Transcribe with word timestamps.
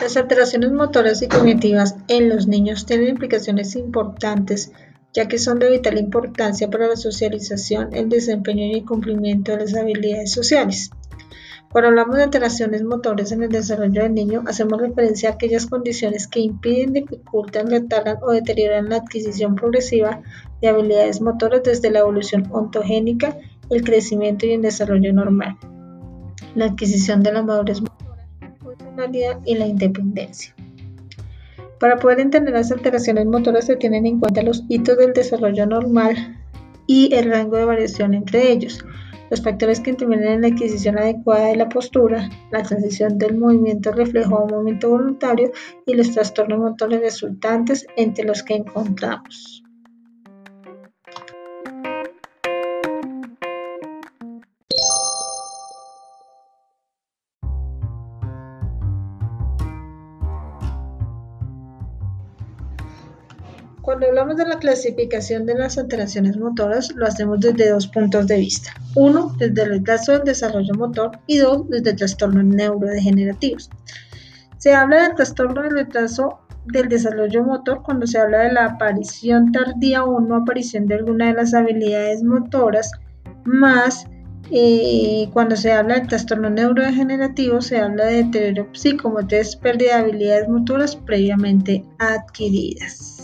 Las 0.00 0.16
alteraciones 0.16 0.72
motoras 0.72 1.22
y 1.22 1.28
cognitivas 1.28 1.96
en 2.08 2.28
los 2.28 2.46
niños 2.46 2.86
tienen 2.86 3.08
implicaciones 3.08 3.76
importantes 3.76 4.72
ya 5.12 5.26
que 5.26 5.38
son 5.38 5.58
de 5.58 5.70
vital 5.70 5.98
importancia 5.98 6.70
para 6.70 6.88
la 6.88 6.96
socialización, 6.96 7.94
el 7.94 8.08
desempeño 8.08 8.66
y 8.66 8.74
el 8.74 8.84
cumplimiento 8.84 9.52
de 9.52 9.58
las 9.58 9.74
habilidades 9.74 10.32
sociales. 10.32 10.90
Cuando 11.70 11.88
hablamos 11.88 12.16
de 12.16 12.24
alteraciones 12.24 12.82
motores 12.82 13.30
en 13.30 13.44
el 13.44 13.48
desarrollo 13.48 14.02
del 14.02 14.14
niño, 14.14 14.42
hacemos 14.46 14.80
referencia 14.80 15.30
a 15.30 15.32
aquellas 15.34 15.66
condiciones 15.66 16.26
que 16.26 16.40
impiden, 16.40 16.92
dificultan, 16.92 17.70
retardan 17.70 18.16
o 18.22 18.32
deterioran 18.32 18.88
la 18.88 18.96
adquisición 18.96 19.54
progresiva 19.54 20.20
de 20.60 20.68
habilidades 20.68 21.20
motoras 21.20 21.62
desde 21.62 21.90
la 21.90 22.00
evolución 22.00 22.48
ontogénica, 22.50 23.36
el 23.70 23.84
crecimiento 23.84 24.46
y 24.46 24.52
el 24.52 24.62
desarrollo 24.62 25.12
normal, 25.12 25.56
la 26.56 26.66
adquisición 26.66 27.22
de 27.22 27.32
la 27.32 27.42
madurez 27.42 27.80
y 29.44 29.54
la 29.54 29.66
independencia. 29.66 30.54
Para 31.78 31.96
poder 31.96 32.20
entender 32.20 32.54
las 32.54 32.70
alteraciones 32.70 33.26
motoras 33.26 33.66
se 33.66 33.76
tienen 33.76 34.06
en 34.06 34.20
cuenta 34.20 34.42
los 34.42 34.64
hitos 34.68 34.98
del 34.98 35.12
desarrollo 35.12 35.66
normal 35.66 36.38
y 36.86 37.14
el 37.14 37.30
rango 37.30 37.56
de 37.56 37.64
variación 37.64 38.14
entre 38.14 38.52
ellos 38.52 38.84
los 39.30 39.42
factores 39.42 39.80
que 39.80 39.90
intervienen 39.90 40.28
en 40.28 40.40
la 40.42 40.48
adquisición 40.48 40.98
adecuada 40.98 41.46
de 41.46 41.56
la 41.56 41.68
postura, 41.68 42.28
la 42.50 42.62
transición 42.62 43.16
del 43.16 43.38
movimiento 43.38 43.92
reflejo 43.92 44.36
a 44.36 44.44
un 44.44 44.50
movimiento 44.50 44.90
voluntario 44.90 45.52
y 45.86 45.94
los 45.94 46.10
trastornos 46.10 46.58
motores 46.58 47.00
resultantes 47.00 47.86
entre 47.96 48.24
los 48.24 48.42
que 48.42 48.54
encontramos. 48.54 49.62
Cuando 63.82 64.06
hablamos 64.06 64.36
de 64.36 64.46
la 64.46 64.58
clasificación 64.58 65.46
de 65.46 65.54
las 65.54 65.78
alteraciones 65.78 66.36
motoras, 66.36 66.92
lo 66.94 67.06
hacemos 67.06 67.40
desde 67.40 67.70
dos 67.70 67.88
puntos 67.88 68.26
de 68.26 68.36
vista. 68.36 68.72
Uno, 68.94 69.34
desde 69.38 69.62
el 69.62 69.70
retraso 69.70 70.12
del 70.12 70.24
desarrollo 70.24 70.74
motor 70.74 71.18
y 71.26 71.38
dos, 71.38 71.68
desde 71.68 71.94
trastornos 71.94 72.44
neurodegenerativos. 72.44 73.70
Se 74.58 74.74
habla 74.74 75.04
del 75.04 75.14
trastorno 75.14 75.62
del 75.62 75.72
retraso 75.72 76.40
del 76.66 76.88
desarrollo 76.88 77.42
motor 77.42 77.82
cuando 77.82 78.06
se 78.06 78.18
habla 78.18 78.40
de 78.40 78.52
la 78.52 78.66
aparición 78.66 79.50
tardía 79.50 80.04
o 80.04 80.20
no 80.20 80.36
aparición 80.36 80.86
de 80.86 80.96
alguna 80.96 81.28
de 81.28 81.34
las 81.34 81.54
habilidades 81.54 82.22
motoras, 82.22 82.90
más 83.44 84.06
eh, 84.50 85.30
cuando 85.32 85.56
se 85.56 85.72
habla 85.72 85.94
del 85.94 86.08
trastorno 86.08 86.50
neurodegenerativo 86.50 87.62
se 87.62 87.78
habla 87.78 88.04
de 88.06 88.24
deterioro 88.24 88.68
psicomotriz, 88.72 89.56
pérdida 89.56 89.96
de 89.96 90.02
habilidades 90.02 90.48
motoras 90.48 90.96
previamente 90.96 91.84
adquiridas. 91.98 93.19